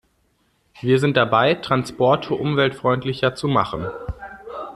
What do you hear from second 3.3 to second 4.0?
zu machen.